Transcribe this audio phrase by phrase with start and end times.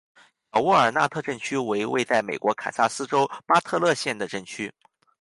[0.51, 4.73] 小沃尔纳特镇区为位在美国堪萨斯州巴特勒县的镇区。